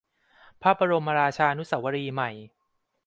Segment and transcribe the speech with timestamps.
[0.61, 2.31] พระบรมราชานุสาวรีย์ใหม่